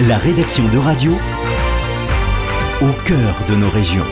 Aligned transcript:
La 0.00 0.16
rédaction 0.16 0.66
de 0.70 0.78
radio 0.78 1.12
au 2.80 2.92
cœur 3.06 3.36
de 3.48 3.54
nos 3.54 3.68
régions. 3.68 4.06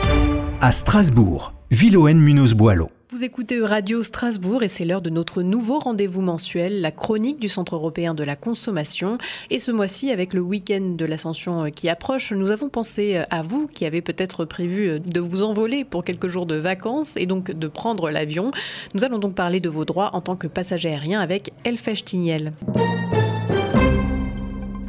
À 0.61 0.71
Strasbourg, 0.71 1.53
Villoën 1.71 2.17
Munoz 2.17 2.53
Boileau. 2.53 2.89
Vous 3.09 3.25
écoutez 3.25 3.59
Radio 3.59 4.03
Strasbourg 4.03 4.63
et 4.63 4.69
c'est 4.69 4.85
l'heure 4.85 5.01
de 5.01 5.09
notre 5.09 5.41
nouveau 5.41 5.79
rendez-vous 5.79 6.21
mensuel, 6.21 6.81
la 6.81 6.91
chronique 6.91 7.39
du 7.39 7.49
Centre 7.49 7.75
européen 7.75 8.13
de 8.13 8.23
la 8.23 8.35
consommation. 8.37 9.17
Et 9.49 9.59
ce 9.59 9.71
mois-ci, 9.71 10.11
avec 10.11 10.33
le 10.33 10.41
week-end 10.41 10.93
de 10.95 11.03
l'ascension 11.03 11.69
qui 11.71 11.89
approche, 11.89 12.31
nous 12.31 12.51
avons 12.51 12.69
pensé 12.69 13.23
à 13.29 13.41
vous 13.41 13.67
qui 13.67 13.85
avez 13.85 14.01
peut-être 14.01 14.45
prévu 14.45 14.99
de 14.99 15.19
vous 15.19 15.43
envoler 15.43 15.83
pour 15.83 16.05
quelques 16.05 16.27
jours 16.27 16.45
de 16.45 16.55
vacances 16.55 17.17
et 17.17 17.25
donc 17.25 17.51
de 17.51 17.67
prendre 17.67 18.11
l'avion. 18.11 18.51
Nous 18.93 19.03
allons 19.03 19.19
donc 19.19 19.33
parler 19.33 19.59
de 19.59 19.67
vos 19.67 19.83
droits 19.83 20.11
en 20.13 20.21
tant 20.21 20.37
que 20.37 20.47
passager 20.47 20.89
aérien 20.89 21.19
avec 21.19 21.51
Elfèche 21.65 22.05
Tignel. 22.05 22.53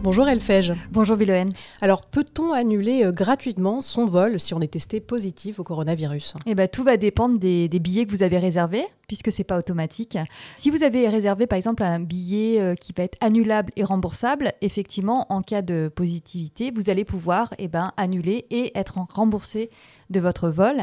Bonjour 0.03 0.27
Elfège. 0.27 0.73
Bonjour 0.91 1.16
Biloène. 1.16 1.51
Alors, 1.80 2.02
peut-on 2.02 2.52
annuler 2.52 3.05
euh, 3.05 3.12
gratuitement 3.12 3.80
son 3.80 4.05
vol 4.05 4.41
si 4.41 4.52
on 4.52 4.60
est 4.60 4.73
testé 4.73 4.98
positif 5.01 5.60
au 5.60 5.62
coronavirus? 5.62 6.34
Eh 6.45 6.56
ben, 6.56 6.66
tout 6.66 6.83
va 6.83 6.97
dépendre 6.97 7.38
des, 7.38 7.69
billets 7.69 8.05
que 8.05 8.10
vous 8.10 8.24
avez 8.24 8.38
réservés, 8.38 8.84
puisque 9.12 9.30
c'est 9.30 9.45
pas 9.45 9.59
automatique. 9.59 10.16
Si 10.57 10.71
vous 10.71 10.83
avez 10.83 11.07
réservé 11.07 11.47
par 11.47 11.59
exemple 11.59 11.83
un 11.83 12.01
billet 12.01 12.59
euh, 12.62 12.75
qui 12.75 12.95
va 12.97 13.02
être 13.02 13.19
annulable 13.21 13.71
et 13.77 13.85
remboursable, 13.85 14.52
effectivement, 14.62 15.27
en 15.29 15.43
cas 15.43 15.61
de 15.61 15.93
positivité, 15.95 16.73
vous 16.75 16.88
allez 16.88 17.05
pouvoir 17.05 17.52
eh 17.59 17.69
ben, 17.69 17.93
annuler 17.98 18.47
et 18.48 18.73
être 18.75 18.97
remboursé 19.11 19.69
de 20.09 20.19
votre 20.19 20.48
vol. 20.48 20.77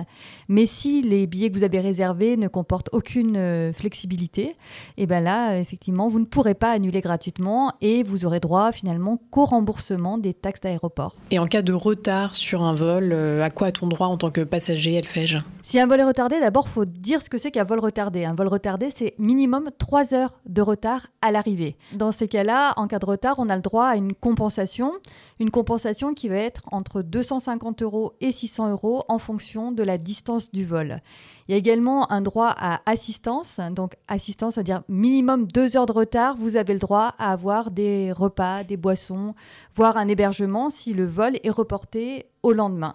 Mais 0.48 0.68
si 0.68 1.02
les 1.02 1.26
billets 1.26 1.50
que 1.50 1.58
vous 1.58 1.64
avez 1.64 1.80
réservés 1.80 2.38
ne 2.38 2.48
comportent 2.48 2.90
aucune 2.92 3.36
euh, 3.36 3.74
flexibilité, 3.74 4.56
eh 4.98 5.08
ben 5.08 5.22
là, 5.22 5.58
effectivement, 5.58 6.08
vous 6.08 6.20
ne 6.20 6.26
pourrez 6.26 6.54
pas 6.54 6.72
annuler 6.72 7.02
gratuitement 7.02 7.74
et 7.82 8.04
vous 8.04 8.26
aurez 8.26 8.40
droit 8.40 8.72
finalement 8.72 9.20
qu'au 9.32 9.46
remboursement 9.46 10.20
des 10.20 10.36
taxes 10.36 10.62
d'aéroport. 10.62 11.16
Et 11.32 11.40
en 11.40 11.46
cas 11.46 11.64
de 11.64 11.74
retard 11.74 12.36
sur 12.36 12.62
un 12.62 12.76
vol, 12.76 13.10
euh, 13.12 13.44
à 13.44 13.50
quoi 13.50 13.68
a-t-on 13.68 13.88
droit 13.88 14.08
en 14.08 14.18
tant 14.18 14.30
que 14.30 14.42
passager, 14.42 14.94
Elfège 14.94 15.42
Si 15.70 15.80
un 15.80 15.86
vol 15.86 16.00
est 16.00 16.04
retardé, 16.04 16.40
d'abord, 16.40 16.68
faut 16.68 16.86
dire 16.86 17.22
ce 17.22 17.30
que 17.30 17.38
c'est 17.38 17.52
qu'un 17.52 17.64
vol 17.64 17.78
retardé. 17.78 18.26
Un 18.26 18.34
vol 18.34 18.48
retardé, 18.48 18.90
c'est 18.90 19.14
minimum 19.20 19.70
3 19.78 20.16
heures 20.16 20.40
de 20.48 20.64
retard 20.64 21.06
à 21.22 21.30
l'arrivée. 21.30 21.78
Dans 21.94 22.12
ces 22.12 22.28
cas-là, 22.28 22.74
en 22.78 22.88
cas 22.88 22.98
de 22.98 23.06
retard, 23.06 23.36
on 23.38 23.50
a 23.50 23.56
le 23.56 23.62
droit 23.62 23.86
à 23.86 23.96
une 23.96 24.16
compensation, 24.16 24.94
une 25.40 25.52
compensation 25.52 26.16
qui 26.16 26.28
va 26.28 26.38
être 26.38 26.64
entre 26.72 27.04
250 27.04 27.84
euros 27.84 28.14
et 28.20 28.32
600 28.32 28.72
euros 28.72 29.04
en 29.10 29.20
fonction 29.20 29.72
de 29.72 29.84
la 29.84 30.00
distance 30.00 30.50
du 30.52 30.66
vol. 30.66 31.02
Il 31.48 31.52
y 31.52 31.54
a 31.54 31.58
également 31.60 32.12
un 32.12 32.22
droit 32.22 32.52
à 32.58 32.82
assistance. 32.90 33.60
Donc 33.70 33.94
assistance, 34.08 34.56
c'est-à-dire 34.56 34.82
minimum 34.90 35.46
deux 35.46 35.78
heures 35.78 35.86
de 35.86 35.94
retard, 35.94 36.36
vous 36.36 36.56
avez 36.56 36.74
le 36.74 36.80
droit 36.80 37.14
à 37.20 37.32
avoir 37.32 37.70
des 37.70 38.12
repas, 38.12 38.64
des 38.64 38.76
boissons, 38.76 39.36
voire 39.76 39.98
un 39.98 40.08
hébergement 40.08 40.72
si 40.72 40.96
le 40.96 41.06
vol 41.06 41.38
est 41.44 41.52
reporté 41.52 42.26
au 42.42 42.54
lendemain. 42.54 42.94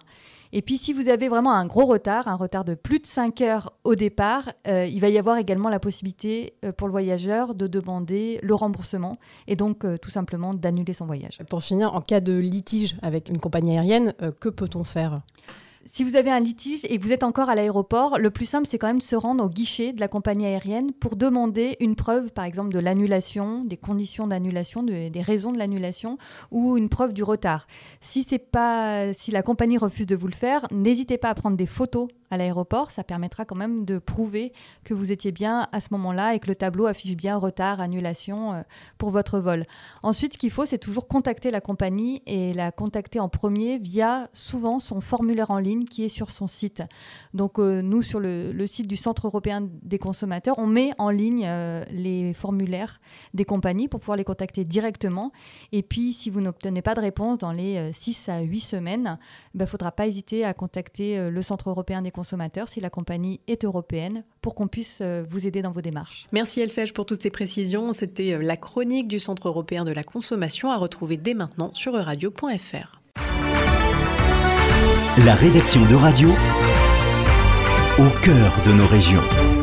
Et 0.57 0.61
puis 0.61 0.77
si 0.77 0.93
vous 0.93 1.09
avez 1.09 1.27
vraiment 1.27 1.51
un 1.51 1.65
gros 1.65 1.85
retard, 1.85 2.29
un 2.29 2.35
retard 2.35 2.63
de 2.63 2.75
plus 2.75 2.99
de 2.99 3.05
5 3.05 3.41
heures 3.41 3.73
au 3.83 3.95
départ, 3.95 4.53
euh, 4.69 4.85
il 4.85 5.01
va 5.01 5.09
y 5.09 5.17
avoir 5.17 5.37
également 5.37 5.67
la 5.67 5.81
possibilité 5.81 6.53
euh, 6.63 6.71
pour 6.71 6.87
le 6.87 6.91
voyageur 6.91 7.55
de 7.55 7.67
demander 7.67 8.39
le 8.41 8.55
remboursement 8.55 9.17
et 9.47 9.57
donc 9.57 9.83
euh, 9.83 9.97
tout 9.97 10.09
simplement 10.09 10.53
d'annuler 10.53 10.93
son 10.93 11.07
voyage. 11.07 11.39
Pour 11.49 11.61
finir, 11.61 11.93
en 11.93 11.99
cas 11.99 12.21
de 12.21 12.31
litige 12.31 12.95
avec 13.01 13.27
une 13.27 13.37
compagnie 13.37 13.77
aérienne, 13.77 14.13
que 14.39 14.47
peut-on 14.47 14.85
faire? 14.85 15.23
Si 15.87 16.03
vous 16.03 16.15
avez 16.15 16.31
un 16.31 16.39
litige 16.39 16.83
et 16.89 16.97
que 16.97 17.03
vous 17.03 17.13
êtes 17.13 17.23
encore 17.23 17.49
à 17.49 17.55
l'aéroport, 17.55 18.17
le 18.17 18.31
plus 18.31 18.45
simple, 18.45 18.67
c'est 18.69 18.79
quand 18.79 18.87
même 18.87 18.97
de 18.97 19.03
se 19.03 19.15
rendre 19.15 19.43
au 19.43 19.49
guichet 19.49 19.93
de 19.93 19.99
la 19.99 20.07
compagnie 20.07 20.45
aérienne 20.47 20.91
pour 20.91 21.15
demander 21.15 21.77
une 21.79 21.95
preuve, 21.95 22.31
par 22.31 22.45
exemple, 22.45 22.73
de 22.73 22.79
l'annulation, 22.79 23.63
des 23.63 23.77
conditions 23.77 24.25
d'annulation, 24.25 24.81
des 24.81 25.21
raisons 25.21 25.51
de 25.51 25.59
l'annulation 25.59 26.17
ou 26.51 26.75
une 26.75 26.89
preuve 26.89 27.13
du 27.13 27.23
retard. 27.23 27.67
Si, 28.01 28.25
pas, 28.51 29.13
si 29.13 29.29
la 29.31 29.43
compagnie 29.43 29.77
refuse 29.77 30.07
de 30.07 30.15
vous 30.15 30.27
le 30.27 30.33
faire, 30.33 30.65
n'hésitez 30.71 31.19
pas 31.19 31.29
à 31.29 31.35
prendre 31.35 31.55
des 31.55 31.67
photos 31.67 32.07
à 32.31 32.37
l'aéroport. 32.37 32.91
Ça 32.91 33.03
permettra 33.03 33.45
quand 33.45 33.55
même 33.55 33.85
de 33.85 33.99
prouver 33.99 34.53
que 34.83 34.93
vous 34.93 35.11
étiez 35.11 35.31
bien 35.31 35.67
à 35.71 35.79
ce 35.79 35.89
moment-là 35.91 36.33
et 36.33 36.39
que 36.39 36.47
le 36.47 36.55
tableau 36.55 36.87
affiche 36.87 37.15
bien 37.15 37.37
retard, 37.37 37.79
annulation 37.79 38.53
euh, 38.53 38.61
pour 38.97 39.11
votre 39.11 39.39
vol. 39.39 39.65
Ensuite, 40.03 40.33
ce 40.33 40.37
qu'il 40.37 40.51
faut, 40.51 40.65
c'est 40.65 40.77
toujours 40.77 41.07
contacter 41.07 41.51
la 41.51 41.61
compagnie 41.61 42.21
et 42.25 42.53
la 42.53 42.71
contacter 42.71 43.19
en 43.19 43.29
premier 43.29 43.77
via 43.77 44.29
souvent 44.33 44.79
son 44.79 45.01
formulaire 45.01 45.51
en 45.51 45.59
ligne 45.59 45.74
qui 45.83 46.05
est 46.05 46.09
sur 46.09 46.31
son 46.31 46.47
site. 46.47 46.83
Donc 47.33 47.59
euh, 47.59 47.81
nous, 47.81 48.01
sur 48.01 48.21
le, 48.21 48.53
site 48.67 48.87
du 48.87 48.95
Centre 48.95 49.27
européen 49.27 49.67
des 49.83 49.99
consommateurs, 49.99 50.57
on 50.57 50.67
met 50.67 50.91
en 50.97 51.09
ligne 51.09 51.43
euh, 51.45 51.83
les 51.91 52.33
formulaires 52.33 53.01
des 53.33 53.43
compagnies 53.43 53.89
pour 53.89 53.99
pouvoir 53.99 54.15
les 54.15 54.23
contacter 54.23 54.63
directement. 54.63 55.33
Et 55.73 55.83
puis, 55.83 56.13
si 56.13 56.29
vous 56.29 56.39
n'obtenez 56.39 56.81
pas 56.81 56.95
de 56.95 57.01
réponse 57.01 57.39
dans 57.39 57.51
les 57.51 57.91
6 57.91 58.29
à 58.29 58.39
8 58.39 58.59
semaines, 58.59 59.19
il 59.53 59.57
ben, 59.57 59.65
ne 59.65 59.69
faudra 59.69 59.91
pas 59.91 60.07
hésiter 60.07 60.45
à 60.45 60.53
contacter 60.53 61.29
le 61.29 61.41
Centre 61.41 61.69
européen 61.69 62.01
des 62.01 62.11
consommateurs 62.11 62.69
si 62.69 62.79
la 62.79 62.89
compagnie 62.89 63.41
est 63.47 63.65
européenne 63.65 64.23
pour 64.41 64.55
qu'on 64.55 64.67
puisse 64.67 64.99
euh, 65.01 65.25
vous 65.27 65.47
aider 65.47 65.61
dans 65.61 65.71
vos 65.71 65.81
démarches. 65.81 66.27
Merci 66.31 66.61
Elfège 66.61 66.93
pour 66.93 67.05
toutes 67.05 67.21
ces 67.21 67.31
précisions. 67.31 67.93
C'était 67.93 68.33
euh, 68.33 68.41
la 68.41 68.55
chronique 68.55 69.07
du 69.07 69.19
Centre 69.19 69.47
européen 69.47 69.85
de 69.85 69.91
la 69.91 70.03
consommation 70.03 70.69
à 70.69 70.77
retrouver 70.77 71.17
dès 71.17 71.33
maintenant 71.33 71.73
sur 71.73 71.93
radio.fr. 71.93 73.01
La 75.23 75.33
rédaction 75.33 75.85
de 75.85 75.95
radio 75.95 76.29
au 77.97 78.09
cœur 78.21 78.53
de 78.65 78.73
nos 78.73 78.85
régions. 78.85 79.54